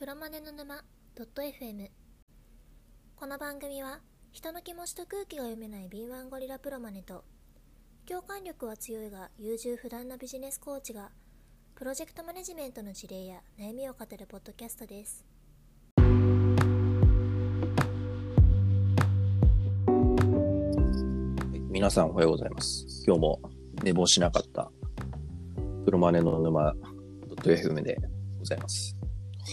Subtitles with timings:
[0.00, 0.82] プロマネの沼
[1.14, 1.90] .fm
[3.16, 4.00] この番組は
[4.32, 7.22] 人の気持ちと空気が読めない敏腕ゴリラプロマネと
[8.08, 11.10] 共感力は強いが優柔不断なビジネスコーチが
[11.74, 15.22] プロジェクトマネジメントの事例や悩みを語るポッドキャストです
[21.68, 22.86] 皆さんおはようございます。
[23.06, 23.40] 今日も
[23.82, 24.70] 寝坊しなかった
[25.84, 26.74] プロマネの沼
[27.44, 27.98] .fm で
[28.38, 28.96] ございます。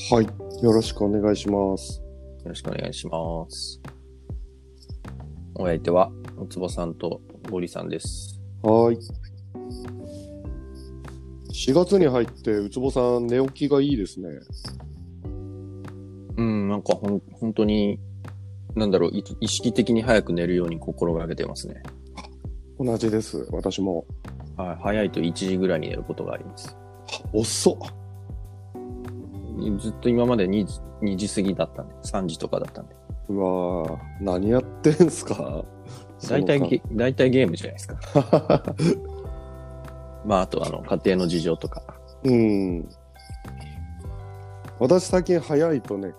[0.09, 0.63] はい。
[0.63, 1.99] よろしくお願いします。
[1.99, 3.81] よろしくお願いします。
[5.55, 8.39] お相手は、おつぼさんとゴリさんです。
[8.61, 8.99] はーい。
[11.51, 14.29] 4月に入って、うつぼさん、寝起きがいいですね。
[16.37, 17.99] うん、なんかほん、本当に、
[18.75, 21.83] なんだろう、い意識的に早く寝るように心がけてますね。
[22.79, 23.45] 同じです。
[23.51, 24.05] 私も。
[24.55, 26.77] はい、早いと1時ぐらいに寝ることがあります。
[27.33, 28.06] 遅っ。
[29.79, 32.95] ずっと今まで 2, 時2時過ぎだったんで、3時とかだったんで。
[33.29, 35.63] うわー何やってんすか？
[36.29, 37.97] 大体ゲ、大体ゲームじゃないですか。
[40.25, 41.83] まあ、あとあの、家庭の事情とか。
[42.23, 42.89] うん。
[44.79, 46.13] 私、最近早いとね、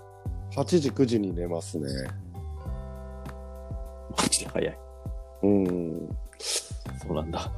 [0.54, 1.88] 8時、9時に寝ますね。
[4.16, 4.78] マジで早い。
[5.42, 6.08] うん。
[6.38, 7.50] そうなんだ。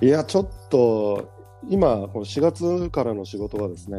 [0.00, 1.28] いや、ちょっと、
[1.68, 3.98] 今、この4月からの仕事がですね、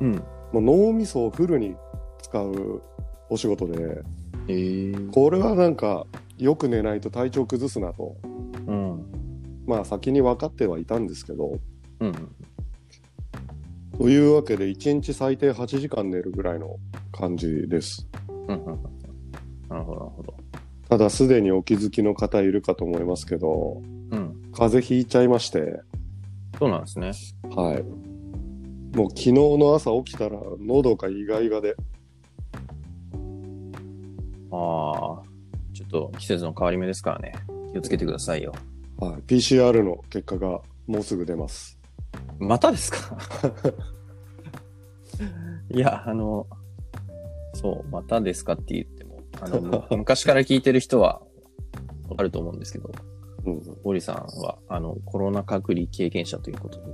[0.00, 0.22] うん。
[0.52, 1.76] もう脳みそをフルに
[2.22, 2.82] 使う
[3.28, 4.02] お仕事で、
[4.48, 6.06] えー、これはなんか
[6.38, 8.16] よく寝ないと体調崩すなと
[8.66, 9.04] うん。
[9.66, 11.58] まあ先に分かってはいたんですけど
[12.00, 12.12] うん。
[13.98, 16.76] というわけで1日最低8時間寝るぐらいの
[17.12, 18.06] 感じです
[18.48, 18.64] うん。
[18.64, 18.82] うん。
[19.68, 20.34] なるほど、なるほど。
[20.88, 24.50] ただすでにお気づきの方いるかと思いますけどうん。
[24.52, 25.80] 風邪ひいちゃいまして
[26.58, 27.12] そうなんですね。
[27.54, 28.05] はい
[28.96, 31.76] もう昨日の朝起きたら喉がイガイガで
[34.50, 35.22] ああ、
[35.74, 37.34] ちょっと季節の変わり目ですからね。
[37.72, 38.54] 気をつけてくださいよ。
[38.98, 41.78] はい、PCR の結果がもうすぐ出ます
[42.38, 43.18] またですか？
[45.70, 46.46] いや、あの、
[47.54, 51.20] そう、またですかって言っても、あの、む 昔から聞いてる人は
[52.08, 52.90] わかると思うんですけど、
[53.44, 56.86] うんゴリさんは、あの、コロナ隔離経験者ということで。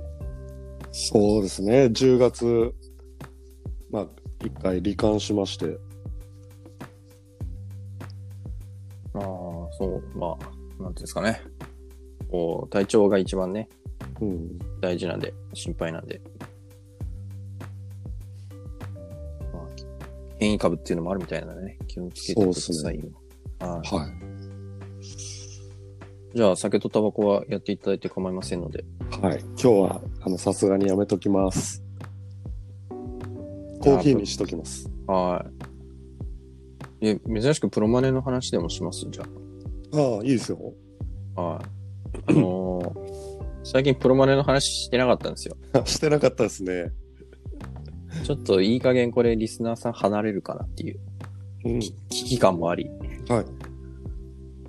[0.93, 2.73] そうですね10月
[3.91, 4.07] まあ
[4.45, 5.77] 一回罹患しまして
[9.15, 11.41] ああ、そう、まあ、なんていうんですかね。
[12.29, 13.69] こう、体調が一番ね、
[14.21, 16.21] うん大事なんで、心配なんで。
[19.53, 19.67] まあ、
[20.39, 23.03] 変異株っていうのもあるみたいなのでね、気をつけてくださいよ。
[23.59, 24.22] はいはい
[26.35, 28.83] じゃあ、酒とタバコはやっていただいて構いませんので。
[29.21, 29.39] はい。
[29.41, 31.83] 今日は、あの、さすがにやめときます。
[33.81, 34.89] コーヒーにしときます。
[35.05, 35.45] は
[37.01, 37.07] い。
[37.09, 39.05] え、珍しくプロマネの話でもします？
[39.11, 39.23] じゃ
[39.93, 40.73] ああ、いいですよ。
[41.35, 41.41] あ。
[41.41, 41.63] はい。
[42.27, 43.13] あのー
[43.65, 45.55] 最近プロマネの話してなかったんですよ。
[45.85, 46.91] してなかったですね。
[48.25, 50.99] ちょっといい加減これリスナーさん離れるかなっていう
[51.65, 51.79] うん。
[51.79, 52.89] 危機感もあり、
[53.29, 53.45] はい。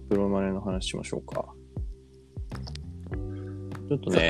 [0.08, 1.53] プロマネの話しましょうか。
[3.88, 4.28] ちょっとね、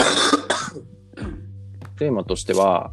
[1.99, 2.93] テーマとしては、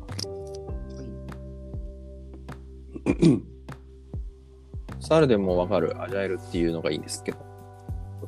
[5.00, 7.38] 猿でもわかるアジャイルっていうのがいいんですけど。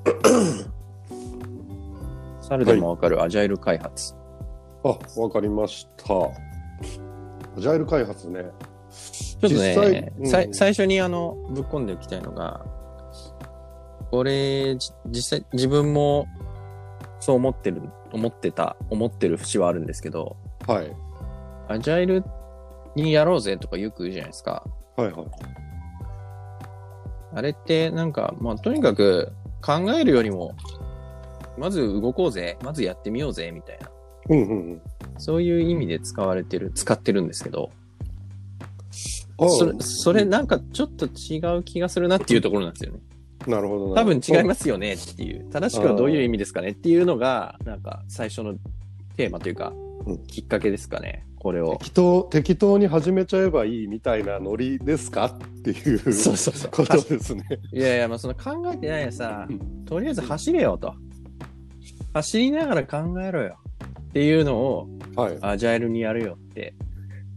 [2.42, 4.16] 猿でもわかるアジャイル開発。
[4.84, 6.14] あ、わかりました。
[6.14, 8.46] アジャイル開発ね。
[8.92, 12.66] ちょっと実ね際、うんさい最初にあの、ぶっ込んでおきたいのが、
[14.12, 16.28] これ、じ実際自分も
[17.20, 17.82] そう思ってる、
[18.14, 20.38] 思ってた、思ってる節はあるんですけど、
[20.68, 20.96] はい。
[21.68, 22.24] アジャイル
[22.96, 24.64] にやろうぜとかよく言うじゃないですか。
[24.96, 25.28] はいはい。
[27.36, 30.56] あれってなんか、まあとにかく考えるよりも、
[31.58, 33.90] まず動こうぜ、まずやってみようぜ、みたいな。
[34.30, 34.82] うんうんうん。
[35.18, 37.72] そういう意味で使われてる、使ってるんですけど、
[39.40, 43.00] あそれ、それなんかちょっと違う気がするなっていうところなんですよね。
[43.48, 44.02] なるほどな。
[44.02, 48.56] 多分違いますすよねっていう、正しくはどういう意味ですかねっていうのが、なんか最初の
[49.16, 49.74] テーマというか
[50.06, 51.26] うん、きっかけですかね。
[51.40, 51.78] これを。
[51.78, 57.46] 適当、適当に始めちゃえばいいみたいなノリですかっていうそうそうそうことですね。
[57.72, 60.94] いやいや、まあその考えてないやさうん、とりあえず走れよと。
[62.14, 63.58] 走りながら考えろよ。
[64.10, 65.38] っていうのを、はい。
[65.42, 66.74] アジャイルにやるよって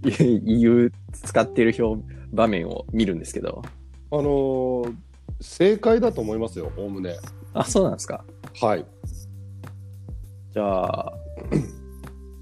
[0.23, 3.63] いう、使ってる表、場面を見るんですけど。
[4.11, 4.95] あのー
[5.41, 7.17] 正解だと思いますよ、おおむね。
[7.53, 8.25] あ、そうなんですか。
[8.61, 8.85] はい。
[10.53, 11.13] じゃあ、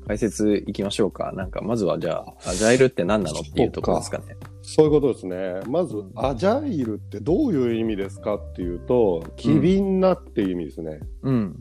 [0.06, 1.32] 解説いきましょうか。
[1.32, 4.36] なんか、まずはじゃあ、アジャイルって何なのっていうところですかね。
[4.62, 5.60] そういうことですね。
[5.66, 11.00] まずうん、アジャイルってどういう意味ですかっていうと、機敏なっていう意味ですね。
[11.22, 11.60] うん。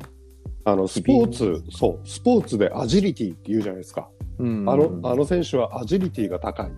[0.65, 4.09] あの、スポーツ、そう、スポーツでアジリティって言うじゃないですか。
[4.39, 4.69] うん。
[4.69, 6.71] あの、あの選手はアジリティが高い。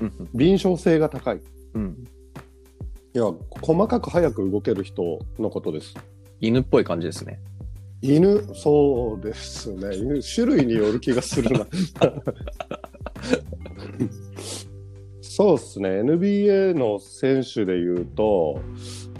[0.00, 1.40] うん、敏捷性が高い。
[1.74, 2.04] うん。
[3.18, 3.32] いや、
[3.62, 5.96] 細かく早く動ける人のことです。
[6.40, 7.40] 犬っぽい感じですね。
[8.00, 9.96] 犬、そうですね。
[9.96, 11.66] 犬、種類による気がするな。
[15.20, 15.88] そうですね。
[16.02, 18.60] NBA の選手で言うと、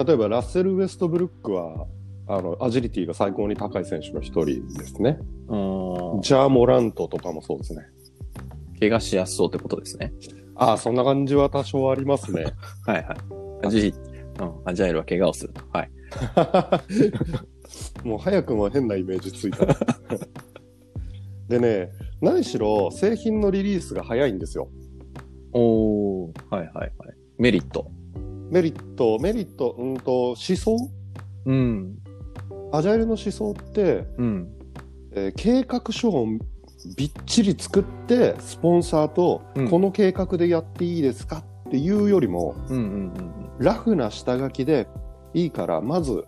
[0.07, 1.89] 例えばラッセル・ウェストブルックは、
[2.29, 5.19] あの、アジリティが最高に高い選手の一人ですね。
[5.49, 5.57] う
[6.19, 6.23] ん。
[6.23, 7.83] ジャー・モラントとかもそうですね。
[8.79, 10.13] 怪我しやすそうってことですね。
[10.55, 12.45] ああ、そんな感じは多少ありますね。
[12.87, 13.48] はいはい。
[13.65, 13.95] アジリ、
[14.41, 15.63] うん、アジャイルは怪我をすると。
[15.73, 15.91] はい。
[18.07, 19.67] もう早くも変なイメージついた。
[21.49, 21.91] でね、
[22.21, 24.69] 何しろ製品のリリースが早いんですよ。
[25.53, 26.93] おー、はいはいはい。
[27.39, 27.91] メリット。
[28.51, 30.77] メリット、メリット、うんと、思想？
[31.47, 31.99] うん。
[32.73, 34.49] アジャイルの思想って、うん。
[35.13, 36.27] えー計画書を
[36.97, 41.39] びっちり作って、スポンサーとうん、この計画でやっていいですか？
[41.39, 43.13] っていうよりも、うんうん
[43.59, 44.87] ラフな下書きで
[45.35, 46.25] いいから、まず、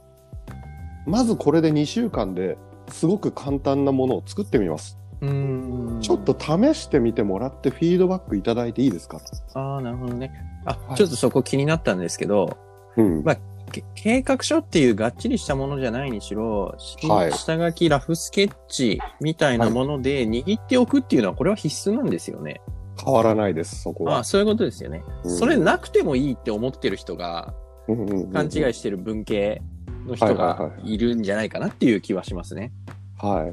[1.07, 2.59] まずこれで2週間で
[2.89, 4.99] すごく簡単なものを作ってみます。
[5.21, 5.95] うん。
[5.95, 6.01] うん。
[6.01, 9.21] ちょっと試してみてもらってフィードバックいただいていいですか？
[9.55, 10.33] ああ、なるほどね。
[10.65, 12.57] あ、はいちょっとそこ気になったんですけど、
[12.97, 13.23] うん。
[13.23, 13.37] まあ
[13.71, 22.61] け計画書っていうがっちりしたものじゃないにしろ、しはい下書き、ラフスケッチみたいなもので握っておくっていうのは、これは必須なんですよね。
[23.05, 24.25] 変わらないです、そこはああ、。
[24.25, 25.02] そういうことですよね。
[25.25, 27.55] うんそれなくてもいいって思ってる人が、
[27.88, 29.62] うんうんうん勘違いしてる文系
[30.06, 32.73] の人はいがはいるんじゃないかなっていう気はしますね。
[33.19, 33.52] は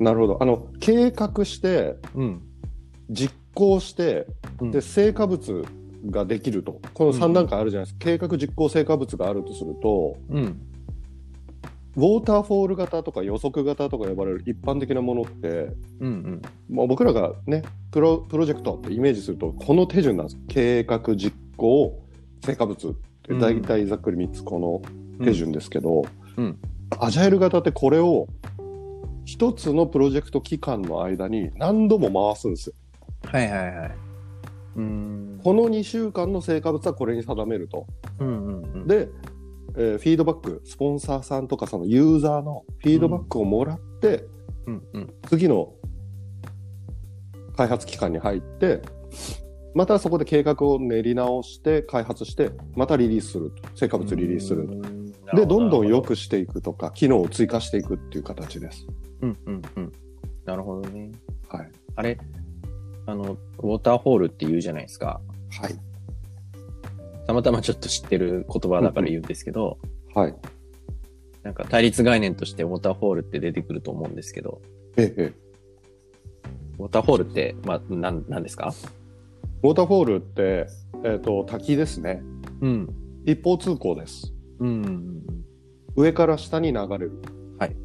[0.00, 0.02] い。
[0.02, 0.38] なるほど。
[0.42, 2.42] あの、計画して、うん。
[3.10, 4.26] 実行して、
[4.60, 5.64] うんで、成果物
[6.10, 6.80] ができると。
[6.94, 8.04] この3段階あるじゃないですか。
[8.04, 10.60] 計画、実行、成果物があるとすると、うん。
[11.96, 16.42] ウォーターフォール型とか予測型とか呼ばれる一般的なものって、うんうん。
[16.68, 20.38] もう僕らがねプロ、プロジェクトってイメージすると、この手順なんです。
[20.46, 21.98] 計画、実行、
[22.44, 24.84] 成果物って、うん大体ざっくり3つこ
[25.18, 26.04] の手順ですけど、
[26.36, 26.58] うん
[27.00, 28.28] アジャイル型ってこれを
[29.24, 32.74] 一つのプロジェクト期間の間に何度も回すんですよ。
[33.24, 33.96] はいはいはい。
[34.76, 35.40] うん。
[35.42, 37.86] この2週間の成果物はこれに定めると。
[38.20, 38.86] うんうんうん。
[38.86, 39.08] で、
[39.76, 44.24] えーフィードバック、スポンサーさんとかそのユーザーのフィードバックをもらって、
[44.66, 45.14] うんうん。
[45.28, 45.74] 次の
[47.56, 48.82] 開発期間に入って、
[49.74, 53.68] またそこで計画を練り直して開発して、またリリースすると。
[53.74, 55.36] 成果物リリースすると。
[55.36, 58.86] で、どんどん良くしていくとか、機能を追加していくっていう形です。
[59.20, 59.92] うんうんうん。
[60.46, 61.12] なるほどね。
[61.48, 61.70] はい。
[61.96, 62.18] あれ、
[63.06, 65.20] あの、ウォーターホールって言うじゃないですか。
[65.60, 65.74] はい。
[67.26, 69.78] たまたまちょっと知ってる言葉だから言うんですけど、
[70.14, 70.34] はい。
[71.42, 74.60] なんか対立概念としてウォーターホールって出てくると思うんですけど、
[74.96, 75.32] ええ。
[76.78, 78.72] ウォーターホールって、まあ、なん、なんですか？
[79.62, 80.66] ウォーターフォールって、
[81.04, 82.22] えっ、と、滝ですね。
[82.60, 82.88] うん。
[83.24, 84.32] 一方通行です。
[84.60, 85.22] うんうん
[85.96, 87.12] 上から下に流れる。
[87.58, 87.76] はい。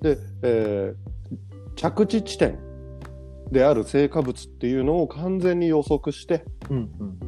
[0.00, 1.14] で、えー
[1.76, 2.56] 着地地点
[3.50, 6.76] である成果物っていうのを完全に予測してうん。
[6.76, 7.18] うん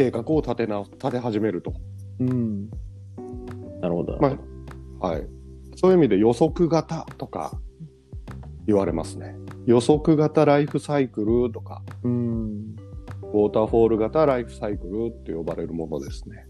[0.00, 1.74] 計画を立てな立て始めると。
[2.20, 2.30] うん。
[2.30, 2.70] うん。
[3.82, 4.16] なるほど。
[4.18, 4.34] ま
[5.00, 5.26] あ、はい。
[5.76, 7.52] そういう意味で予測型とか
[8.66, 9.36] 言われますね。
[9.66, 12.76] 予測型ライフサイクルとか、うん。
[13.22, 16.46] ウォーターフォール型ライフサイクルって呼ばれるものですね。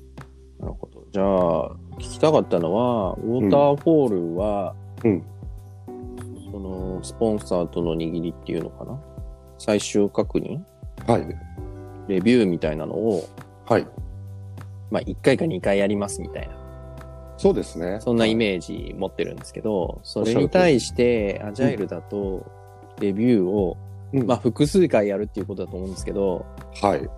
[0.60, 1.04] なるほど。
[1.10, 5.24] じゃあ、聞きたかったのは、ウォーターホールは、うん。
[6.52, 9.00] その、スポンサーとの握りっていうのかな？
[9.58, 10.60] 最終確認？
[11.06, 11.26] はい。
[12.10, 13.28] レビューみたいなのを、
[13.66, 13.86] はい。
[14.90, 16.54] まあ、1回か2回やりますみたいな。
[17.38, 17.98] そうですね。
[18.00, 22.44] そんなイーメージ持ってるんですけど、それに対して、アジャイルだと、
[23.00, 23.78] レビューを、
[24.12, 26.44] ジまあ、複数回やるっていうことだと思うんですけど、
[26.82, 27.08] はい。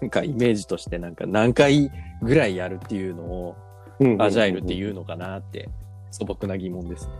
[0.00, 3.56] なんかイメージとしてなんか何回ぐらいやるっていうのを、
[4.00, 5.68] うんアジャイルっていうのかなって、
[6.10, 7.12] 素朴な疑問ですね。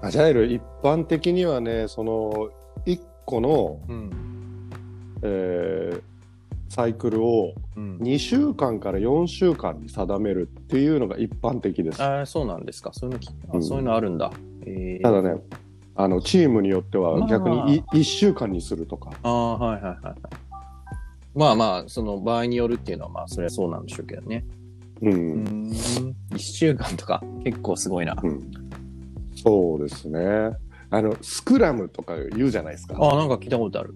[0.00, 2.50] アジャイル一般的にはね、その
[2.86, 4.33] 一個の、うん。
[5.24, 6.14] えー
[6.74, 7.98] サイクルをうん。
[7.98, 12.02] 2週間から4週間に定めるっていうのが一般的です。
[12.02, 12.90] ああ、そうなんですか。
[12.92, 14.32] そういうのうんそういうのあるんだ。
[14.66, 15.40] えー、ただね、
[15.94, 19.10] あのチームによってまあは逆にい1週間にするとか。
[19.22, 20.16] ああ、はいはいはいはい。
[21.36, 24.44] まあまあ、その場合によるっていうのはまあ、それはそうなんでしょうけどね。
[25.00, 25.10] う。
[25.10, 25.72] うんん。
[26.34, 28.16] 一週間とか、結構すごいな。
[28.20, 28.50] うん、
[29.36, 30.56] そうですね。
[30.90, 32.96] あの、スクラムとか言うじゃないですか。
[32.98, 33.94] ああ、なんか聞いたことある。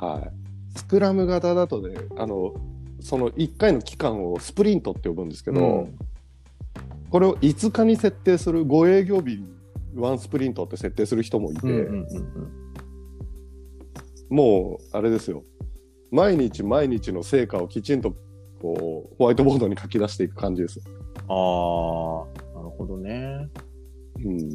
[0.00, 0.78] はい。
[0.78, 2.54] スクラム型だとね、あの、
[3.00, 5.98] その1回の期間をスプリントって呼ぶんですけど、うん
[7.10, 9.42] これを5日に設定する5営業日
[9.96, 12.68] ワンスプリントって設定する人もいて、うんうんうんうん
[14.30, 15.42] もうあれですよ
[16.10, 18.14] 毎日毎日の成果をきちんと
[18.60, 20.80] こうホワイトボードに書き出していく感じです。
[20.84, 21.26] ああ、
[22.54, 23.48] なるほどね。
[24.22, 24.48] うん、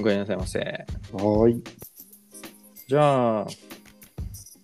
[0.00, 0.58] おかえりなさいませ。
[0.60, 1.62] はーい。
[2.88, 3.46] じゃあ、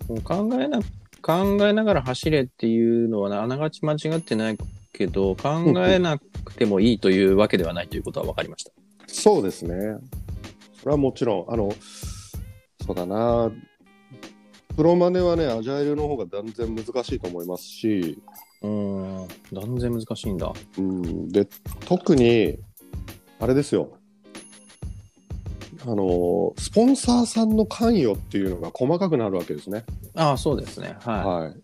[0.08, 0.80] もう考えな、
[1.20, 4.58] 考えながら走れっていうのはあながち間違ってない
[4.92, 8.72] けど、考えなくてもいいというわけではないということは分かりました。
[9.06, 9.74] そうですね。
[10.80, 11.70] それはもちろん、あの、
[12.86, 13.52] そうだな。
[14.76, 18.22] プロマネはね、アジャイルの方が断然難しいと思いますし、
[18.62, 20.52] うーん、断然難しいんだ。
[20.78, 21.46] うん、で、
[21.86, 22.58] 特に、
[23.38, 23.98] あれですよ。
[25.88, 29.84] あの、スポンサーさんの関与っていうのが細かくなるわけですね。
[30.16, 30.96] ああ、そうですね。
[31.04, 31.54] ははい。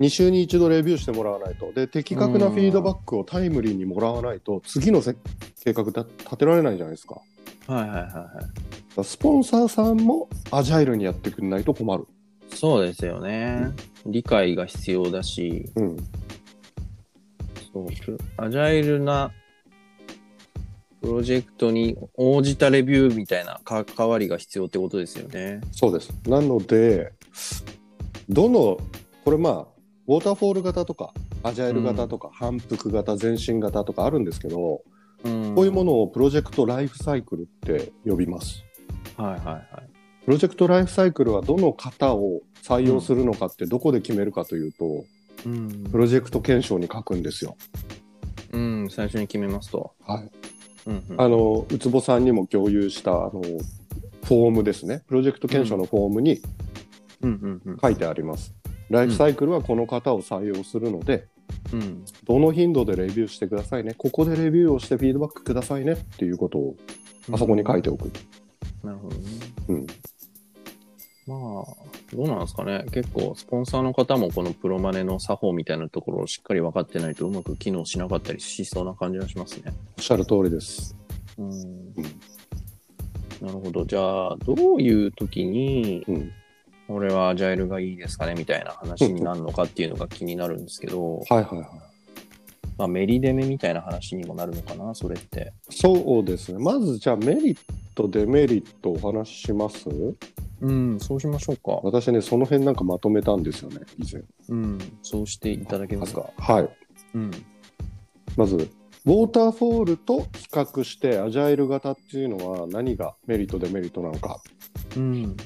[0.00, 1.72] 2週に1度レビューしてもらわないと。
[1.72, 5.16] で、的確なフィードバックをタイムリーにもらわないと、次のせ
[5.64, 7.22] 計画だ立てられないじゃないですか。
[7.68, 7.72] い。
[7.72, 9.04] はいはいはいはい。
[9.04, 12.06] スポンサーさんもアジャイルにやってくれないと困る。
[12.54, 13.70] そうですよね。
[14.04, 15.96] 理解が必要だし、うん。
[17.72, 19.30] そう、プアジャイルな
[21.00, 25.60] プロジェクトに応じたレビューみたいな関わりが必要ってことですよね。
[25.72, 26.12] そうです。
[26.26, 27.12] なので、
[28.28, 28.78] どの、
[29.24, 29.66] これまあ、
[30.06, 34.82] ウォーターフォール型とか、アジャイル型とか、反復型、前進型とかあるんですけど、
[35.24, 38.64] うんこういうものをプロジェクトライフサイクルって呼びます。
[39.16, 39.66] はいはいはい。
[40.24, 45.04] プロジェクトライフサイクルはどの型を採用するのかってどこで決めるかというと、
[45.44, 47.56] うんプロジェクト検証に書くんですよ。
[48.52, 49.92] うん、最初に決めますと。
[50.06, 50.30] はい。
[50.86, 53.42] うんうんあの、うつぼさんにも共有した、あの、
[54.24, 55.02] フォームですね。
[55.06, 56.40] プロジェクト検証のフォームに
[57.22, 58.54] うんうん書いてあります。
[58.88, 61.28] ライフサイクルはこの型を採用するので、
[61.72, 61.80] うん。
[61.80, 63.94] うんどの頻度でレビューしてくださいね。
[63.96, 66.76] ここでレビューをしてフィードバックくださいねっていうことを
[67.32, 68.10] あそこに書いておく。
[68.84, 69.22] なるほどね。
[69.68, 69.86] うん。
[71.26, 72.84] まあ、どうなんですかね。
[72.92, 79.72] 結構、スポンサーの方もこのプロマネの作法みたいなところをしっかり分かってないとうまく機能しなかったりしそうな感じがしますね。
[79.98, 80.96] おっしゃる通りです。
[81.38, 81.94] うん。
[81.94, 83.84] なるほど。
[83.84, 84.00] じゃ
[84.32, 86.32] あ、どういう時に、うん。
[86.88, 91.68] 俺はアジャイルがいいですかねみたいな話になるのかっていうのが気になるんですけど、はいはいはい。
[92.76, 95.52] まあ、メリデメみたいな話にもなるのかな、それって。
[95.70, 96.58] そうですね。
[96.58, 97.58] まずじゃあメリッ
[97.94, 99.88] ト、デメリットお話しします？
[100.60, 101.80] うん、そうしましょうか。
[101.82, 104.22] 私ね、その辺なんかまとめたんですよね、以前。
[104.48, 106.30] うん、そうしていただけますか？
[106.38, 106.68] はい。
[107.14, 107.30] うん。
[108.36, 114.40] まず、ウォーターフォールと比較して、アジャイル型っていうのは何がメリット、デメリットなのか。
[114.96, 115.36] うん。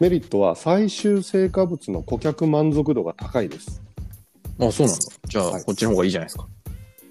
[0.00, 3.82] メリットは最終成果物の顧客満足度が高いです。
[4.60, 5.04] あ、そうなんだ。
[5.28, 6.46] じゃあ、はいこっちの方がいいじゃないですか。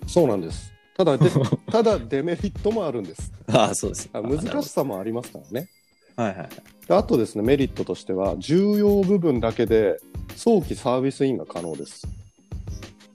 [0.08, 0.72] そうなんです。
[0.96, 1.30] ただで、
[1.72, 3.32] ただデメリットもあるんです。
[3.48, 4.10] ああ、そうです。
[4.14, 5.70] あ難しさもありますからね。
[6.16, 6.50] はいはいはい。
[6.88, 10.00] であとですね、メリットとしては、重要部分だけで
[10.36, 12.08] 早期サービスインが可能です。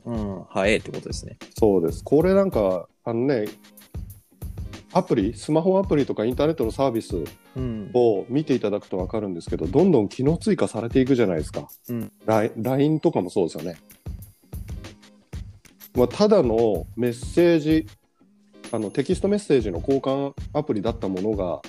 [0.04, 1.36] うん、早いってことですね。
[1.58, 2.02] そうです。
[2.02, 3.46] これなんか、あのね、
[4.92, 7.16] アプリ、スマホアプリとかインターネットのサービス
[7.56, 7.90] うん。
[7.92, 11.68] を見ていただくと分かるんですけど、どんどん機能追加されていくじゃないですか。
[11.88, 12.12] うん。
[12.24, 13.76] LINE LINE とかもそうですよね。
[15.94, 17.86] まあ、ただのメッセージ、
[18.70, 21.60] あのテキストメッセージの交換アプリだったものが、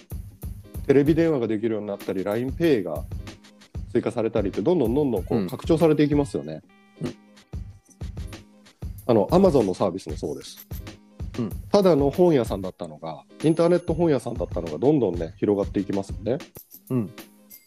[0.90, 3.04] テレビ電話ができるようになったり、LINEPay が
[3.92, 6.64] 追加されたりって、どんどんどんどんこううん拡張されていきますよね。
[7.04, 7.16] うん
[9.06, 10.68] あの、Amazon のサービスもそうです。
[11.38, 16.40] うんただの本屋さんだったのが、インターネット本屋さんだったのが、どんどんね、広がっていきますよね。
[16.90, 17.12] うん。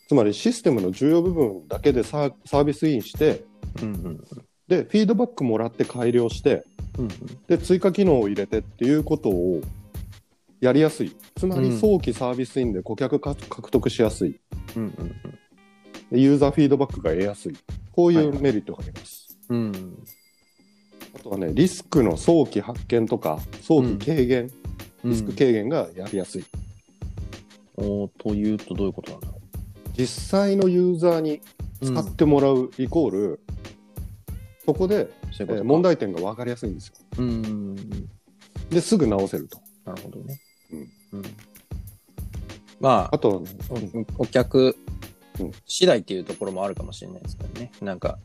[0.09, 3.45] つまりシステムの重要部分だけでサーサービスインして、
[3.81, 4.25] うんうん
[4.67, 6.65] で、フィードバックもらって改良して、
[6.99, 7.09] うん。
[7.47, 9.61] で、追加機能を入れてっていうことを
[10.63, 11.15] やりやすい。
[11.37, 14.41] つまりうん早期サービスインで顧客か獲得しやすい。
[14.77, 15.15] うんうん
[16.11, 17.57] でユーザーフィードバックが得やすい。
[17.91, 19.39] こういはいうはいメリットがあります。
[19.49, 19.59] うん。
[19.59, 19.99] うん。
[21.17, 24.51] あとはね、リスクの早期発見とか、早期軽減、
[25.05, 26.45] リスク軽減がやりやすい。
[27.77, 29.41] おーというとどういうことなんだろ
[29.97, 31.41] 実際のユーザーに
[31.81, 31.87] う。
[31.87, 33.41] 使ってもらうイコール、
[34.65, 35.83] そこで、そういうことかえー問。
[35.83, 36.95] 題点が分かりやすいんですよ。
[37.19, 37.75] うん。
[38.71, 39.59] で、すぐ直せると。
[39.87, 40.39] なるほどね。
[41.13, 41.19] うん。
[41.21, 41.25] うん。
[42.81, 43.45] まああ、と
[44.19, 44.77] おお客
[45.41, 47.71] うん次第っていうところもあるかもしれないですけどね。
[47.81, 48.19] なんか、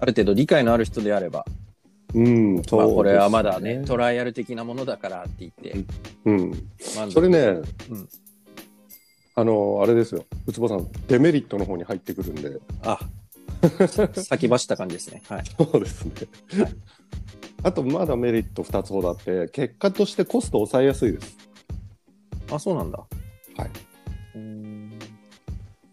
[0.00, 1.44] ある程度理解のある人であれば、
[2.14, 5.84] うん、そうまあこれはまだね、トライアル的なものだからって言って、
[6.24, 6.70] うん。
[7.10, 8.08] それね、うん
[9.36, 10.24] あの、あれですよ。
[10.46, 12.60] ウツボさん、デメリットの方に入ってくるんで。
[12.84, 13.00] あ、
[14.14, 15.22] 先走った感じですね。
[15.28, 15.44] はい。
[15.58, 16.12] そうですね。
[17.64, 21.36] あと、まだメリット2つほどあって、結果としてコスト抑えやすいです。
[22.54, 22.98] あ、そうなんだ。
[23.56, 23.70] はい。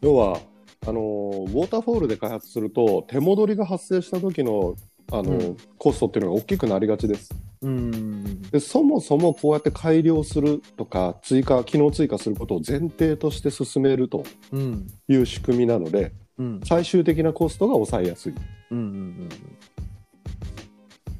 [0.01, 0.39] 要は、
[0.87, 4.75] あの、ウォーターフォールで開発すると、手戻りが発生した時の、
[5.11, 7.33] あの、うんコストっていうのが大きくなりがちです。
[7.61, 8.41] うーん。
[8.43, 14.87] で、そもそもこうやって改良するとか、追加、機能追加することを前提として進めるとうん。
[15.07, 16.61] いう仕組みなので、うん。
[16.63, 18.33] 最終的なコストが抑えやすい。
[18.71, 18.77] うん。
[18.77, 19.29] うん。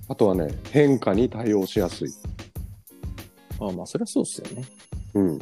[0.07, 2.09] あとはね、変化に対応しやすい。
[3.59, 4.63] あまあ、それはそうっすよね。
[5.13, 5.27] うん。
[5.27, 5.39] うん。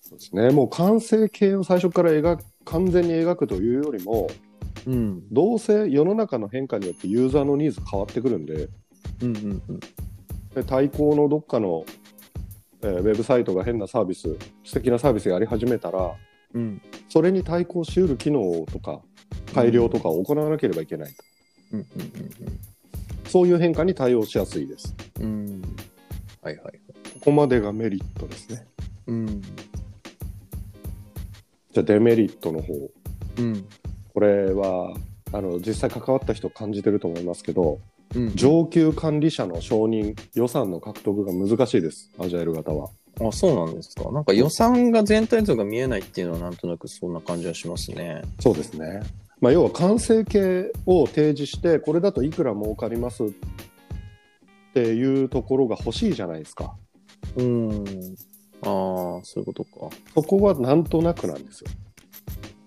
[0.00, 0.50] そうですね。
[0.50, 4.28] もう完成形を最初から描く、完全に描くというよりも、
[4.86, 5.28] うん。
[5.30, 8.68] どうせ世の中の変化によってユーザーのニーズ変わってくるんで、
[9.22, 9.36] うん。
[9.36, 9.62] うん。
[9.68, 9.80] うん。
[10.54, 11.84] で対抗のどっかの、
[12.82, 16.14] えーウェブサイトが変なサービス、素敵なサービスやり始めたら、
[16.54, 16.80] うん。
[17.08, 19.00] それに対抗しうる機能とか、
[19.54, 21.24] 改良とかを行わなければいけないと。
[21.72, 21.86] うん。
[23.26, 24.94] そういう変化に対応しやすいです。
[25.20, 25.24] うん。
[25.24, 25.62] うん。
[26.40, 26.80] はいはい。
[27.18, 28.66] ここまでがメリットですね。
[29.06, 29.40] うん。
[29.40, 32.74] じゃあデメリットの方。
[33.38, 33.64] うん。
[34.14, 34.94] これは、
[35.32, 37.80] あの、実際関わった人感じてると思いますけど、
[38.14, 38.34] うん。
[38.34, 42.90] 上級管理者の承認、予算の獲得が難しいです、アジャイル型は。
[43.20, 44.10] あ、そうなんですか。
[44.12, 48.22] なんか予算が全体像が見えないっていうのはなんとなくそんな感じはしますね。
[48.40, 49.00] そうですね。
[49.40, 53.28] まあ、要は完成形を提示して、これだといくら儲かりますっ
[54.72, 56.74] ていうところが欲しいじゃないですか。
[57.36, 57.84] うん。
[58.62, 59.70] ああ、そういうことか。
[60.14, 61.70] そこはなんとなくなんですよ。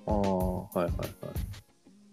[0.07, 1.09] ああ、はいはいはい。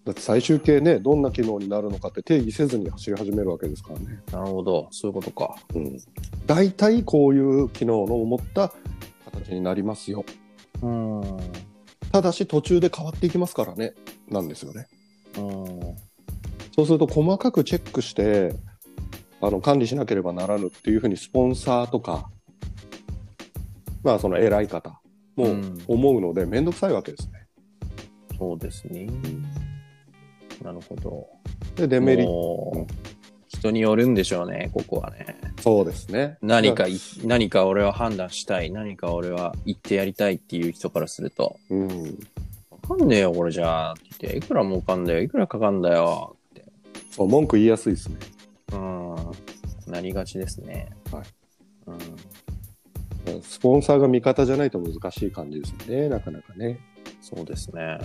[0.04, 4.20] だって最終形ね、どんな機能になるのかって定義せずに走り始めるわけですからね。
[4.32, 4.88] なるほど。
[4.90, 5.54] そういうことか。
[5.74, 5.98] うん。
[6.46, 8.72] 大体こういう機能の思った
[9.26, 10.24] 形になりますよ。
[10.82, 11.20] うん。
[11.20, 11.38] うん。
[12.10, 13.92] ただし途中で変わっていきますからね。
[14.28, 14.86] なんですよね。
[16.74, 18.54] そうすると細かくチェックして、
[19.40, 22.30] あの、管理しなければならぬっていうふうにスポンサーとか、
[24.02, 25.00] まあその偉い方
[25.36, 27.46] もうん思うので、めんどくさいわけですね。
[28.38, 29.08] そうですね。
[30.62, 31.26] なるほど。
[31.76, 32.86] で、デメリット。
[33.48, 35.36] 人によるんでしょうね、ここはね。
[35.60, 36.36] そうですね。
[36.42, 41.88] 何かい、何か俺は判断したい、何か俺は言ってやりたいっていう人からすると、うん。
[42.70, 43.92] わかんねえよ、これじゃあ。
[43.94, 46.36] って言って、いくら儲かんだよ、いくらかかんだよ。
[46.50, 46.64] って。
[47.10, 48.16] そう、文句言いやすいですね。
[48.72, 49.16] うん。
[49.86, 50.90] なりがちですね。
[51.10, 51.24] はい。
[51.86, 51.98] うん。
[53.42, 56.08] スポンサーが味方じゃないと難しい感じですね。
[56.08, 56.80] なかなかね。
[57.20, 57.98] そうですね。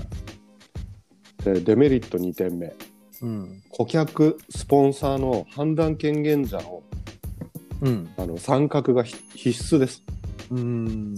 [1.43, 2.73] で、デメリット2点目。
[3.21, 3.63] うん。
[3.69, 6.83] 顧客、スポンサーの判断権限者の
[7.81, 8.09] うん。
[8.17, 10.03] あの参画がひ必須です。
[10.51, 11.15] うん。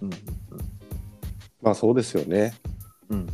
[0.00, 0.10] うん。
[1.60, 2.54] まあそうですよね。
[3.08, 3.26] うん。
[3.26, 3.32] も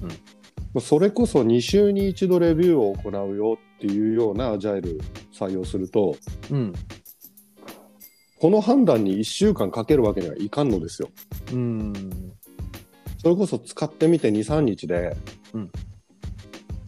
[0.77, 5.01] うそれこそ2週に1度レビューを行うよっていうようなアジャイル
[5.33, 6.17] 採用すると、
[6.51, 6.73] うん。
[8.41, 11.11] この判断に1週間かけるわけにはいかんのですよ。
[11.53, 11.93] うん。
[13.19, 15.17] それこそ使ってみて2、3日で、
[15.55, 15.71] うん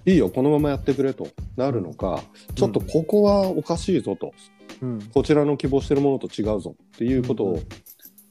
[0.07, 2.23] いいよ、このままやってくれとなるのか、
[2.55, 4.33] ちょっとここはおかしいぞと、
[4.81, 5.03] うん。
[5.13, 7.67] こちらの希望してるものと違うぞっていうことをうん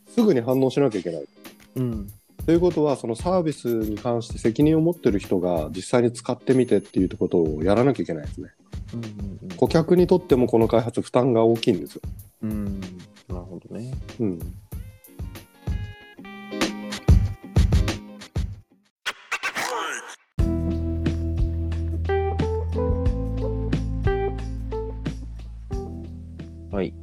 [0.10, 1.26] すぐに反応しなきゃいけない。
[1.76, 2.08] うん。
[2.46, 8.50] ということは、そのサービスに関して責任を持ってる人が実際に使ってみてっていうことをやらなきゃいけないですね。
[9.42, 9.50] うん。
[9.56, 12.02] 顧客にとってもこの開発負担が大きいんですよ。
[12.42, 12.80] うん。
[12.80, 12.88] な
[13.36, 13.94] るほどね。
[14.20, 14.40] うん。
[26.72, 26.94] はい。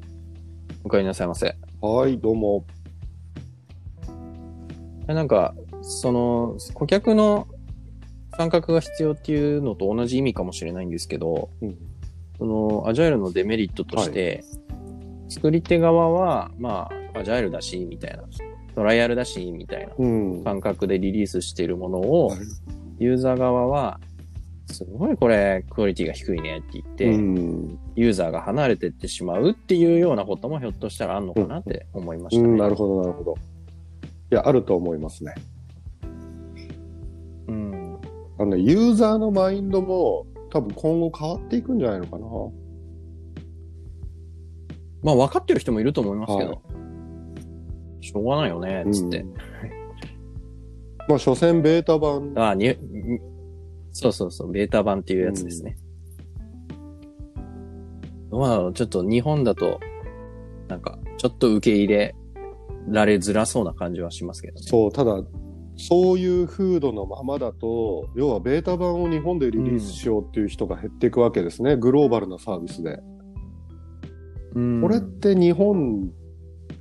[0.84, 1.54] お帰りなさいませ。
[1.82, 2.64] はい、どうも。
[5.08, 7.46] えなんか、その、顧客の
[8.38, 11.76] 参画が必要っていうのと同じ意味かもしれないんですけど、うん
[12.38, 14.44] その、アジャイルのデメリットとして、
[15.28, 18.22] 作り手側は、まあ、アジャイルだし、みたいな、
[18.74, 20.44] トライアルだし、みたいなうん。
[20.44, 22.38] 感覚でリリースしているものを、はい
[22.98, 24.00] ユーザー側は、
[24.70, 32.48] すごいこれ、クオリティが低いねって言って、うん、ユーザーが離れてってしまうっていうようなこともひょっとしたらあんのかなって思いましたね。
[32.48, 33.34] うん、なるほど、なるほど。
[34.32, 35.34] いや、あると思いますね。
[37.48, 37.98] うん。
[38.38, 42.26] あのね、ユーザーのマインドも多分今後変わっていくんじゃないのかな。
[45.02, 46.86] まあ分かってる人もいると思いますけど、はい
[48.06, 49.18] しょうがないよね、つって。
[49.20, 49.34] うん
[51.08, 52.32] まあ、所詮ベータ版。
[52.36, 52.74] あにに
[53.92, 55.76] そうそうそう、ベータ版っていうやつですね。
[58.30, 59.80] まあ、ちょっと日本だと、
[60.68, 62.14] なんか、ちょっと受け入れ
[62.88, 64.60] られづらそうな感じはしますけどね。
[64.62, 65.22] そう、ただ、
[65.76, 72.98] そういう風土のままだと、要はベータ版を日本でリリースしようっていう人が減っていくわけですね、グローバルなサービスで。
[74.56, 76.10] うんこれって日本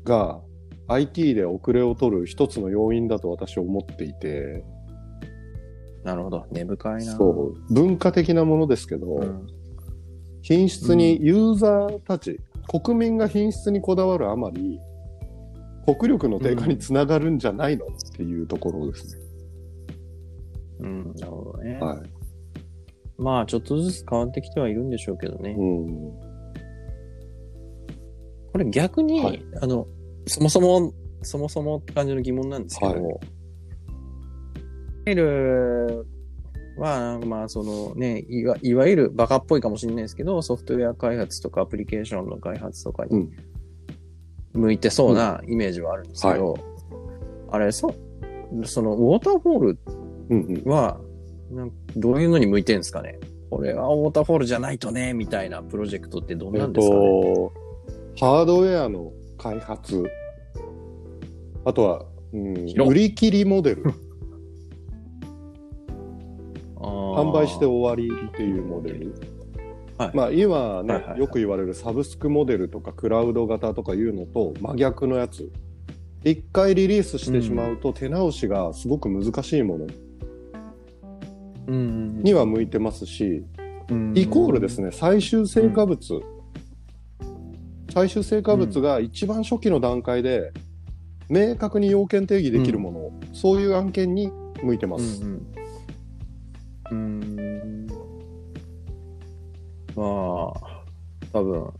[0.06, 0.42] が
[0.88, 4.64] IT で遅れを取る一つの要因だと私は思っていて、
[6.04, 6.46] なるほど。
[6.52, 7.16] 根深いな。
[7.18, 9.48] そう、文化的なものですけど、うん。
[10.44, 14.80] 品質にユーザーたち、国民が品質にこだわるあまり、
[15.86, 19.26] 国力の低下につながるんじゃないの、っていうところですね。
[20.82, 21.80] うん、なるほどね。
[21.80, 22.02] はい。
[23.18, 25.56] まあ、ちょっとずつ変わってきてはいるんでしょうけどね。
[25.58, 26.35] うん。
[28.56, 29.46] これ逆に、はい。
[29.62, 29.86] あの、
[30.28, 33.02] そもそも、そもそもって感じの疑問なんですけど、はい。
[33.02, 33.20] いわ
[35.08, 36.08] ゆる、
[36.78, 44.62] まあ、なんかまあ、そのね、いわいわゆるバカっぽいかもしれないですけど、ソフトウェア開発とかアプリケーションの開発とかにうん。
[44.62, 46.58] 向いてそうなイメージはあるんですけど、
[47.52, 47.94] あれ、そ、
[48.64, 49.80] その、ウォーターフォール
[50.30, 50.72] うんうん。
[50.72, 51.02] は、
[51.52, 53.20] なんどういうのに向いてるんですかね？
[53.50, 57.54] これはウォーターフォールじゃないとね、みたいなプロジェクトってどんえっなんですかね、と、
[58.18, 60.04] ハードウェアの開発、
[61.66, 62.54] あとは、うん、
[62.88, 63.84] 売り切りモデル、
[66.80, 69.14] 販販売して終わりっていうモデル。
[69.98, 70.12] はい。
[70.14, 71.20] まあ今ね、はいはいはい。
[71.20, 75.52] よく言われるサブスクモデルとかクラウド型とかいうのと真逆のやつ。
[76.24, 79.88] 一回リリースしてしまうと手直しがすごく難しいもの。
[81.68, 82.24] うん。
[82.24, 83.44] には向いてますし、
[83.90, 84.14] うん。
[84.16, 86.22] イコールですね、最終成果物、
[87.94, 90.52] 最終成果物が一番初期の段階で
[91.30, 95.24] 明確に要件定義できるもの、そういう案件に向いてます。
[95.24, 95.46] うんうん
[96.92, 97.88] うん。
[99.96, 100.84] まあ
[101.34, 101.74] 多分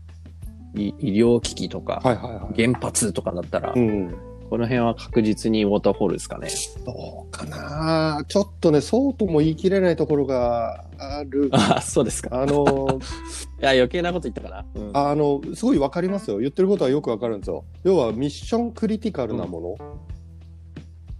[0.74, 2.66] い医療機器とか、はいはいはい。
[2.66, 4.14] 原発とかだったら、うん、
[4.48, 6.48] この辺は確実にウォーターフォールですかね。
[6.84, 11.48] どうかなちょっとね、そうとも言い切れないところがある。
[11.52, 12.42] あそうですか。
[12.42, 13.00] あの、
[13.60, 14.64] いや余計なこと言ったかな。
[14.74, 16.38] うんあの、すごいわかりますよ。
[16.38, 17.64] 言ってることはよくわかるんですよ。
[17.82, 19.96] 要はミッションクリティカルなもの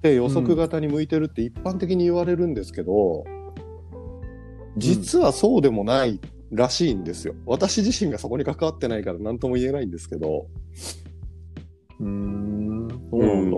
[0.03, 3.25] で予測型に向いてるって一般的に言われるんですけど、
[4.77, 6.21] 実はそうでもない
[6.53, 7.35] らしいんですよ。
[7.45, 10.47] 私自身がそこに関わってないから何とも言えないんですけど。
[12.01, 13.57] うーんそうなんだ。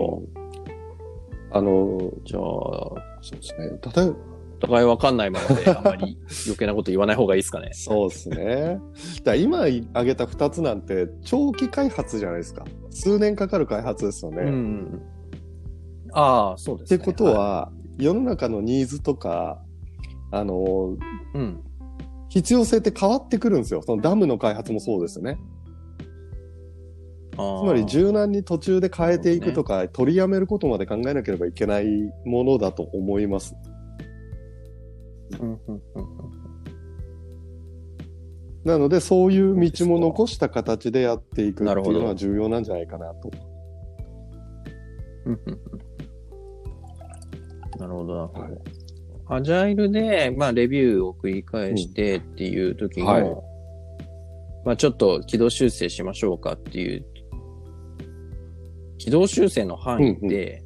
[1.51, 2.99] あの、じゃあ、そ
[3.33, 3.69] うですね。
[3.95, 4.15] 例えば、
[4.59, 7.69] お互いわかんないもので、あんまり余計なこと言わない方がいいですかね。
[7.73, 8.79] そうですね。
[9.23, 12.65] だ今挙げた2つなんて長期開発じゃないですか。
[12.89, 14.41] 数年かかる開発ですよね。
[14.43, 15.01] うん。
[16.11, 16.97] ああ、そうですね。
[16.97, 19.61] ってことは、世の中のニーズとか、
[20.31, 20.97] あの、
[21.35, 21.63] い、うん。
[22.27, 23.81] 必要性って変わってくるんですよ。
[23.81, 25.39] そのダムの開発もそうですね。
[27.39, 31.85] つつまり柔軟に途中で変えていくとか、取りやめることまで考えなければいけない
[32.25, 33.55] ものだと思います。
[35.39, 35.83] うんうんうんうん。
[38.63, 43.31] なので、そういう道も残した形でやっていくっていうのは重要なんじゃないかなと。
[45.25, 45.89] うんうんうん
[47.79, 48.15] なるほど、
[49.29, 53.23] なアジャイルで、まあ、レビューを繰り返してっていう時も、はい。
[54.65, 57.05] まあ、ちょっと軌道修正しましょうかっていう、
[58.99, 60.63] 軌道修正の範囲で、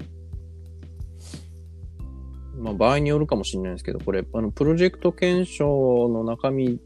[2.58, 6.82] まあ、場合によるかもしれないですけど、これ、あの、プロジェクト検証の中身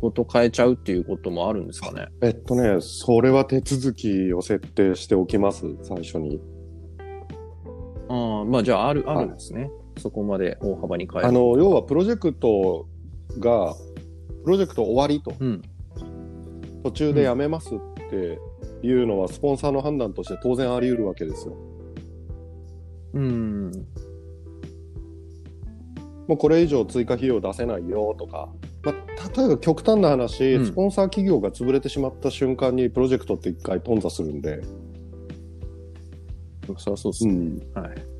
[0.00, 2.08] ごと変えちゃうっていうこともあるんですかね？
[2.22, 6.40] えっとね、それは手続きを設定しておきます、最初に。
[8.08, 9.70] ああ、まあ、じゃあ、ある、あはいるんですね。
[9.98, 11.28] そこまで大幅に変える。
[11.28, 12.86] あの、要はプロジェクト
[13.38, 13.74] が、
[14.44, 15.62] プロジェクト終わりと、うん。
[16.84, 17.78] 途中でやめますっ
[18.10, 18.38] て
[18.82, 21.56] いうのは、スポンサーの判断として当然あり得るわけですよ。
[23.14, 23.70] うん。
[26.28, 28.48] もうこれ以上追加費用出せないよとか、
[28.82, 34.60] まあ、例えば極端な話、うんスポンサー企業が潰れてしまった瞬間にプロジェクトって一回頓挫するんで、
[36.78, 37.34] そそうですね。
[37.34, 38.16] ん、はい。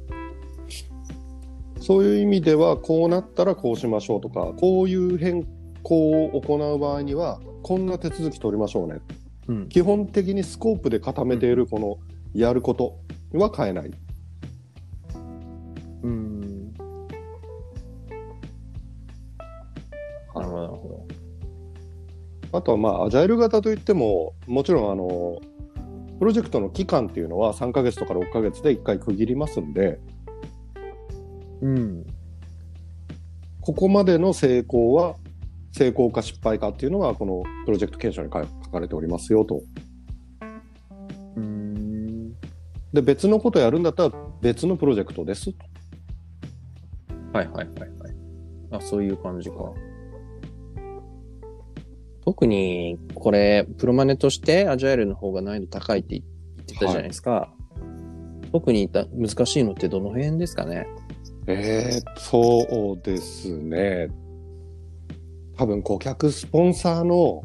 [1.81, 5.47] そういう意味ではこうなったらこうしましょうとかこういう変
[5.85, 8.99] 更を行う場合にはこんな手続き取りましょうね
[9.49, 9.69] うん。
[9.69, 11.99] 基本的にスコープで固めているこの
[12.35, 12.99] やること
[13.33, 13.91] は変えない。
[16.03, 16.73] うん。
[20.35, 21.07] なるほど、なるほ
[22.53, 25.41] あとはまあアジャイル型といってももちろんあの
[26.19, 29.99] プロジェクトの期間っていうのは3ヶ月とか6ヶ月で1回区切りますんで
[31.61, 31.69] ど。
[31.69, 32.07] うん。
[33.61, 35.17] ここまでの成功は
[35.73, 39.63] 成功か失敗かっていうのはこのプロジェクト検証に書書かれておりますよと。
[41.37, 42.33] うーん。
[42.93, 45.65] で別のことやるんだったら別のプロジェクトですと。
[47.33, 47.91] はいはいはいはい。
[48.71, 49.57] あ、そういう感じか。
[52.25, 57.53] 特に、これ、プロマネとしてアジャイルの方が難易度高いって言ってたじゃないですか。
[58.53, 60.87] 特にだ難しいのってどの辺ですかね？
[61.47, 64.09] えー、そうですね。
[65.57, 67.45] 多分顧客スポンサーの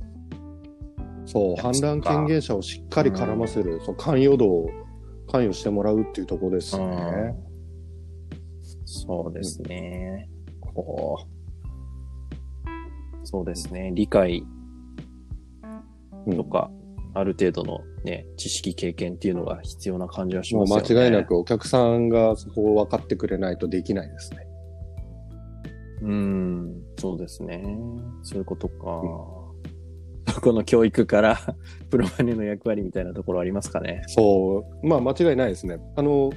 [1.31, 4.69] そう判断権限者をしっかり絡ませる、そう関与度を
[5.31, 7.35] 関与してもらうっていうところですよね。
[8.83, 10.29] そうですね。
[10.59, 11.27] こう。
[13.23, 13.91] そうですね。
[13.93, 14.43] 理解
[16.27, 16.69] うんとか、
[17.13, 20.81] ある程度のね、知識経験っていうのが必要な感じはしますよね。
[20.81, 21.23] 間違いな。
[21.23, 24.47] くお客さんがそこを分かってくれないとできないですね。
[26.01, 27.63] うん、そうですね。
[28.23, 29.40] そういうことか。
[30.31, 31.39] そこの教育から
[31.89, 34.03] プロマネの役割みたいなところありますかね。
[34.07, 35.79] そう、まあ間違いないですね。
[35.95, 36.31] あの、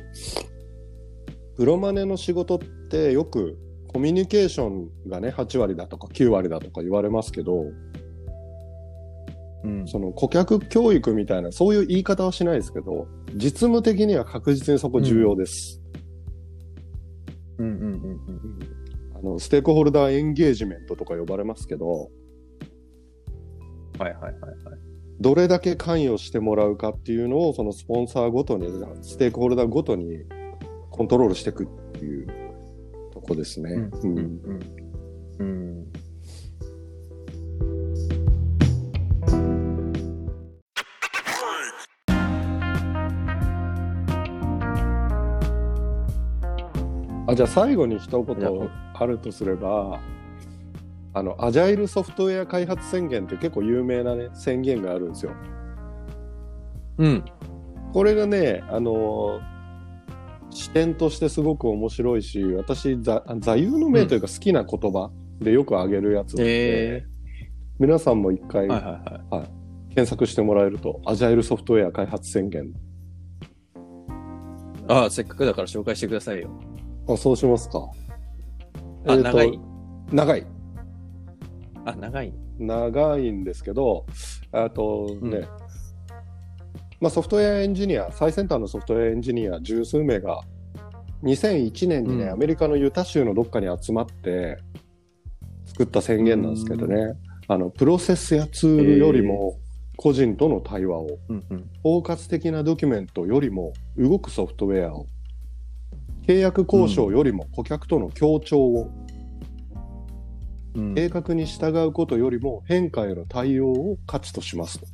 [1.57, 2.59] プロマネの仕事っ
[2.90, 3.57] てよく
[3.88, 7.66] コミュニケーションがね、8割だとか9割だとか言われますけど、
[9.62, 9.87] うん。
[9.87, 15.80] その顧客教育みたいな、そういう言い方はしないですけど、実務的には確実にそこ重要です。
[17.59, 18.59] うんうんうんうん。
[19.16, 22.11] あのステークホルダーエンゲージメントとか呼ばれますけど、
[23.98, 24.35] はいはいはいはい。
[25.20, 28.66] どれだけ関与してもらうかっていうのを、そのスポンサーごとに、
[29.02, 30.24] ステークホルダーごとに
[30.90, 32.26] コントロールしていくっていう
[33.12, 33.72] とこですね。
[33.72, 34.61] うんうんうん
[35.38, 35.92] うん。
[47.26, 50.00] あじゃあ最後に一言あるとすれば、
[51.14, 55.33] あの、アジャイルソフトウェア開発宣言って結構有名なね、宣言があるんですよ。
[56.98, 57.24] うん。
[57.92, 59.40] これがね、あの
[60.50, 66.44] 視点としてすごく面白いし、私、座座右の銘というか好きな言葉でよく挙げるやつで、
[66.96, 67.05] え
[67.79, 68.68] 皆さんも一回ー。
[68.68, 69.50] はいはいはい。
[69.94, 72.72] 検索してもらえると、アジャイルソフトウェア開発宣言。
[74.88, 76.50] ああ、せっかくだから紹介してくださいよ。
[77.09, 77.88] あそうしますか。
[79.07, 79.61] あ、えーと長い。
[80.11, 80.53] 長い。
[81.84, 82.32] あ、長い。
[82.58, 84.06] 長いんですけど、
[84.52, 85.48] あとね、うん。
[87.00, 90.40] まあ、ソフトウェアエンジニア、最先端のソフトウェアエンジニア十数名が、
[91.22, 92.30] 2001年にね、うん。
[92.30, 94.58] アメリカのユタ州のどっかに集まって
[95.66, 97.14] 作った宣言なんですけどね、
[97.48, 99.58] あのプロセスやツールよりも
[99.96, 101.70] 個人との対話を、うんうん。
[101.82, 105.06] 包括的なドキュメントよりも動くソフトウェアを、
[106.26, 108.90] 契約交渉よりも顧客との協調を、
[110.74, 114.87] うん計画に従うことよりも変化への対応を価値としますと。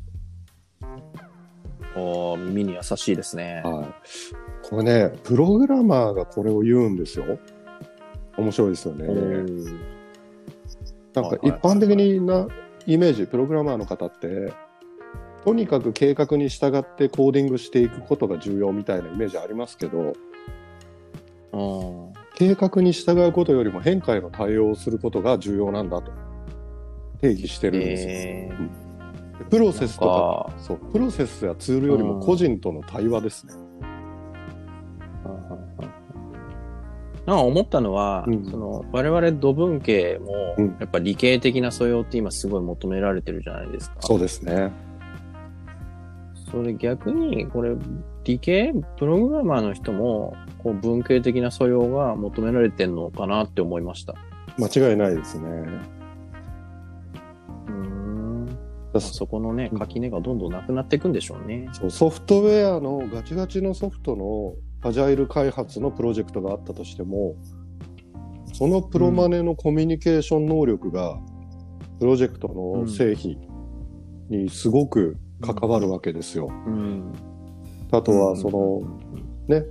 [2.36, 3.62] 耳に優しいですね。
[3.64, 3.86] はい。
[4.62, 7.38] これね、プログラマーがこれを言うんですよ。
[8.36, 9.06] 面白いですよね。
[11.12, 12.46] なんか一般的にな
[12.86, 14.52] イメージ、プログラマーの方って、
[15.44, 20.12] とにかく計画に従ってコーディングしていくことが重要みたいなイメージありますけど、
[21.52, 22.09] うん
[22.40, 26.10] 計画に従うことよりも変化への対応をすることが重要なんだと
[27.20, 28.08] 定義してるんですよ。
[28.10, 28.90] えー
[29.50, 33.54] プロセスとかそう、プロセスやツールよりも個人との対話ですね。
[37.26, 43.96] なんか思ったのは、うんその我々土文系もうんやっぱ理系的な素養って今すごい求められてるじゃないですか。
[44.00, 44.70] そうですね。
[46.50, 47.74] それ逆にこれ
[48.24, 48.72] 理系？
[48.98, 54.14] プログラマーの人もこう文系的な素養が求められてんのかなって思いました。
[54.58, 55.48] 間違いないですね。
[57.68, 58.46] うーん。
[58.92, 61.68] だそこのねうん垣根がどんどんなくなっていくんでしょうね。
[61.72, 67.36] そうソフトウェアのガチガチのソフトのアジャイル開発のプロジェクトがあったとしても、
[68.54, 71.18] そのプロマネのコミュニケーション能力が、
[71.98, 73.36] プロジェクトの成否
[74.30, 76.48] にすごく関わるわけですよ。
[76.66, 77.12] うん。
[77.92, 78.82] あとは、その、
[79.48, 79.64] ね、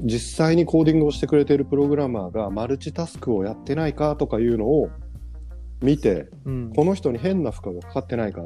[0.00, 4.90] 実際にコーディングをしてくれているプログラマーがマルチタスクをやってないかとかいうのを
[5.80, 8.42] 見て、うん、この人に変な負荷がかかってないか、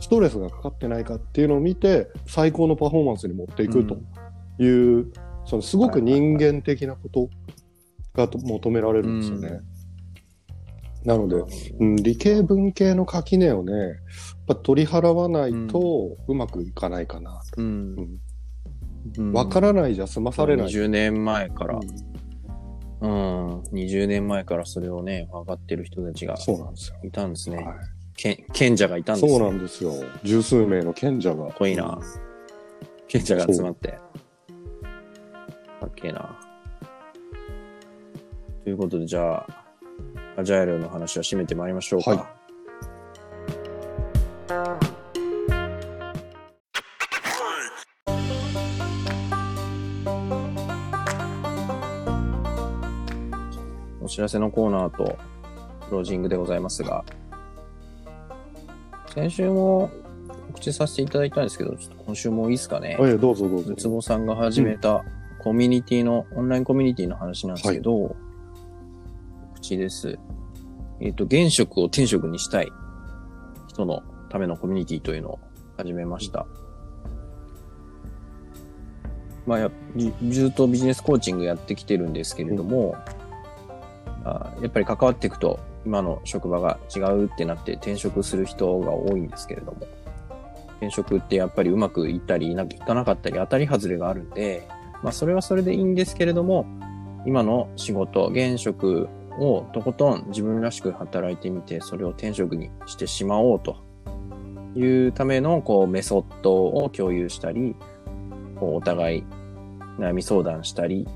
[0.00, 3.98] ストレスがかかってないかっていうのを見て、最高のパフォーマンスに持っていくと
[4.62, 5.12] いう、
[5.46, 7.28] そのすごく人間的なこと
[8.14, 9.60] がと求められるんですよね。
[11.04, 11.36] なので、
[11.80, 13.94] うん、理系文系の垣根をね、やっ
[14.48, 17.60] ぱ取り払わないとうまくいかないかなと。
[17.60, 18.20] うん。
[19.32, 20.66] わからないじゃ済まされない。
[20.68, 21.78] 20年前から。
[21.78, 22.14] うん
[23.00, 26.96] うん、20年前からそれをね、分かってる人たちがそうなんですよ。
[27.04, 27.56] いたんですね。
[27.58, 27.64] はい
[28.16, 29.38] け賢者がいたんですね。
[29.38, 29.92] そうなんですよ。
[30.22, 31.46] 十数名の賢者が。
[31.46, 31.98] かっこいいな。
[33.08, 33.88] 賢者が集まって。
[35.80, 36.38] かっけえな。
[38.62, 39.63] ということで、じゃあ、
[40.36, 42.10] アジャイルの話は締めてまいりましょうか。
[42.10, 42.44] はい
[54.02, 55.18] お知らせのコーナーと
[55.88, 57.04] クロージングでございますが、
[59.14, 59.90] 先週も
[60.48, 62.96] 告知させていただいたんですけど、ちょっと今週もいいですかね。
[63.00, 63.76] はい、どうぞどうぞウ。
[63.76, 65.04] ツボさんが始めた
[65.38, 68.16] コミュニティの、オンラインコミュニティの話なんですけど、告
[69.64, 70.18] 知です。
[71.00, 72.70] えっ、と、現職を転職にしたい
[73.68, 75.40] 人のためのコミュニティというのを
[75.76, 76.46] 始めました。
[79.46, 82.96] まあやじずっとビジネスコーチングやってきてるんですけれども、
[84.24, 89.86] あやっぱり関わっていくと今の職場が違うってなって転職する人が多いんですけれども、
[90.78, 94.66] 転職ってやっぱりうまくいったりいかなかったり当たり外れがあるんで、
[95.02, 96.66] まあそれはそれでいいんですけれども、
[97.26, 103.76] 今の仕事、現職をとことん自分らしく働いてみて、それを転職にしてしまおうと
[104.76, 107.76] いうためのこうメソッドを共有したり、
[108.56, 109.24] こうお互い
[109.98, 111.06] 悩み相談したり、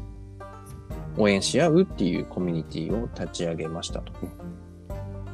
[1.17, 4.13] 応援し合うっていうコミュニティを立ち上げましたと。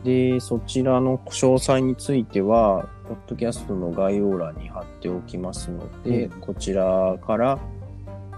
[0.03, 7.59] で、そちらの詳細については、ポッドキャストの概要欄に貼っておきますので、うんこちらから、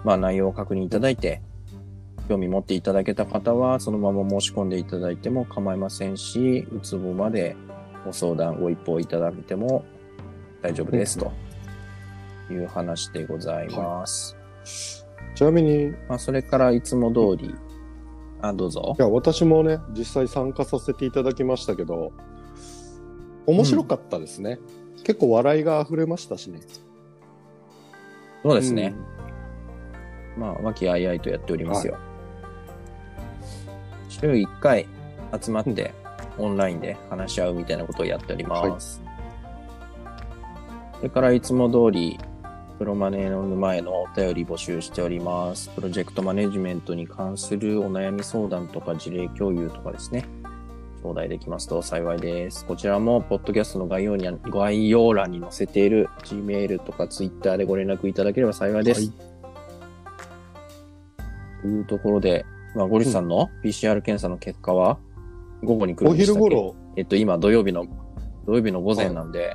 [0.04, 1.42] まあ内容を確認いただいて、
[2.28, 7.56] 興味持っていただけた方は、そのまま申し込んでいただいても構いませんし、うつぼまで
[8.04, 9.84] ご相談、ご一報いただいても
[10.62, 11.32] 大丈夫ですと
[12.50, 14.36] いう話でございます。
[15.34, 17.54] ちなみに、いまあ、それからいつも通り、
[18.42, 18.96] あ、どうぞ。
[18.98, 22.12] や、私もね、実際参加させていただきましたけど、
[23.46, 24.58] 面白かったですね。
[25.04, 26.60] 結構笑いが溢れましたしね。
[28.42, 28.94] そうですね。
[30.36, 31.98] まあ、和気あいあいとやっておりますよ。
[34.20, 34.86] 週1回
[35.40, 35.92] 集まって、
[36.38, 39.02] オンラインで話し合うみたいなことをやっております。
[40.96, 42.18] それからいつも通り、
[42.78, 45.68] プロマネの沼へのお便り募集しております。
[45.70, 50.24] プロジェクトマネジメントに関するお悩み相談とか事例共有とかですね。
[51.02, 52.64] 頂戴できますと幸いです。
[52.64, 59.00] こちらも、ポッドキャストの概要に概要欄に載せている Gmail とか Twitter でご連絡いただければ幸いです。
[59.00, 59.36] はい
[61.62, 64.98] というところで、まあ、ゴリスさんの PCR 検査の結果は
[65.64, 66.40] 午後に来るおんでしたっけ？
[66.44, 67.86] 昼頃、えっと、今土曜日の、
[68.46, 69.54] 土曜日の午前なんで、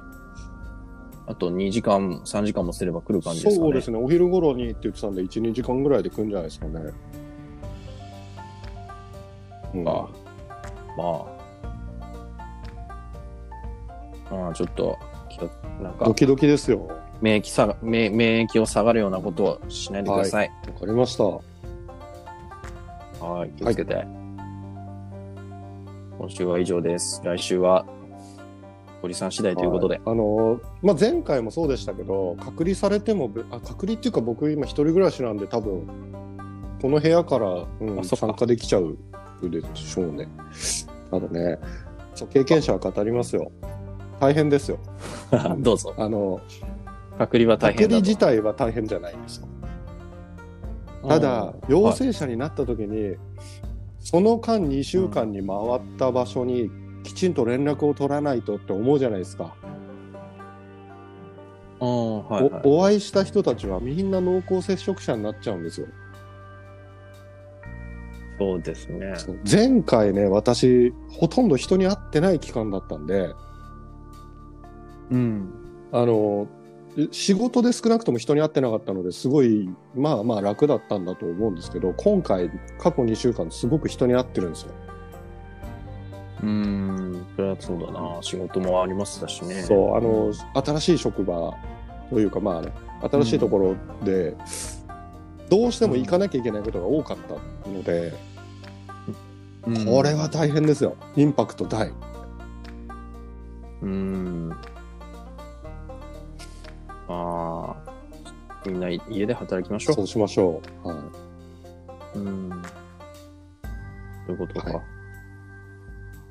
[1.28, 3.68] あと2時間、3時間もすれば来る感じですかね。
[3.68, 6.82] そうですね、お昼頃にって言ってたんで、1、2時間ぐらいで来るんじゃないですかね。
[9.76, 10.10] うん、か。
[10.98, 11.04] ま
[14.30, 14.36] あ。
[14.36, 14.98] まあ、ちょっと、
[15.30, 15.50] 気を
[15.84, 16.88] なんかド、キドキですよ。
[16.88, 20.50] わ免疫さが免、免疫を下がるようなことをしないでください。
[20.50, 21.51] かりました。
[23.22, 24.06] はい、気をつけて。
[26.18, 27.22] 今週は以上です。
[27.24, 27.86] 来週は、
[29.02, 29.96] 堀さん次第ということで。
[29.96, 35.88] はいあのーまあ、前回もそうでしたけど、隔離されてもべ、あ隔離っていうか、僕、今、一人暮らしなんで、多分
[36.82, 38.98] この部屋から、うん参加できちゃう
[39.44, 40.28] でしょうね。
[41.12, 41.60] ただね、
[42.16, 43.52] そう経験者は語りますよ。
[44.20, 44.80] 大変ですよ。
[45.60, 45.94] どうぞ。
[45.98, 46.42] あの
[47.18, 47.84] 隔離は大変。
[47.84, 49.48] 隔離自体は大変じゃないんですよ。
[51.08, 53.16] ただ、陽性者になった時に、
[54.00, 56.70] その間2週間に回った場所に
[57.04, 59.56] きちんと連絡を取らないとって思うじゃないですか。
[61.80, 62.62] うん、はい、はい。
[62.64, 65.88] おお会いした人たちはみんな濃厚接触者になっちゃうんですよ。
[68.40, 69.14] そうですね。
[69.50, 73.30] 前回ね、私、ほとんど人に会ってない期間だったんで、
[75.12, 75.54] うん。
[75.92, 76.48] あの、
[77.12, 82.50] 仕事で少なくとも人に会ってなかったのですごい、まあまあ楽だったんだと思うんですけど、今回、
[82.80, 84.72] 過去2週間すごく人に会ってるんですよ。
[86.44, 88.18] うん、それはそうだな。
[88.22, 89.62] 仕事もありましたしね。
[89.64, 90.34] そう、あの、
[90.66, 91.54] 新しい職場
[92.10, 94.36] というか、まあね、新しいところで、
[95.50, 97.18] どうしても行かなきゃいけないことが多かっ
[97.64, 98.14] たので、
[99.68, 100.98] うんこれは大変ですよ。
[101.16, 101.92] インパクト大。
[103.84, 104.52] うん。
[107.12, 107.94] まあ、
[108.66, 110.88] みんな家で働きましょそうしましょう。
[110.88, 110.98] はい。
[112.16, 112.20] う。
[112.20, 112.50] うん。
[114.28, 114.74] そういうことか。
[114.74, 115.02] はい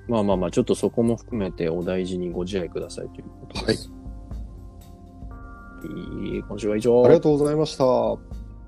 [0.08, 3.92] まあまあまあ、ちょっとそこも含めてお大事にご自愛くださいということです。
[5.84, 7.04] いい今週は以上。
[7.04, 7.84] ありがとうございました。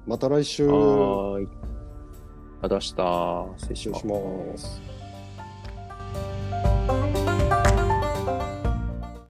[0.07, 0.67] また来週。
[0.69, 1.49] はーい。
[2.63, 3.45] あ出した。
[3.57, 4.07] 失礼し失礼し。
[4.07, 4.81] ます。